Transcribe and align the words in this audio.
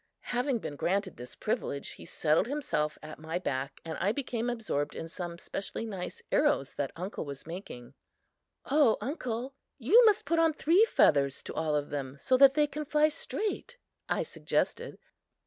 Having 0.33 0.57
been 0.57 0.77
granted 0.77 1.15
this 1.15 1.35
privilege, 1.35 1.89
he 1.89 2.05
settled 2.05 2.47
himself 2.47 2.97
at 3.03 3.19
my 3.19 3.37
back 3.37 3.79
and 3.85 3.99
I 3.99 4.11
became 4.11 4.49
absorbed 4.49 4.95
in 4.95 5.07
some 5.07 5.37
specially 5.37 5.85
nice 5.85 6.23
arrows 6.31 6.73
that 6.73 6.91
uncle 6.95 7.23
was 7.23 7.45
making. 7.45 7.93
"O, 8.65 8.97
uncle, 8.99 9.53
you 9.77 10.03
must 10.07 10.25
put 10.25 10.39
on 10.39 10.53
three 10.53 10.85
feathers 10.85 11.43
to 11.43 11.53
all 11.53 11.75
of 11.75 11.91
them 11.91 12.17
so 12.17 12.35
that 12.37 12.55
they 12.55 12.65
can 12.65 12.83
fly 12.83 13.09
straight," 13.09 13.77
I 14.09 14.23
suggested. 14.23 14.97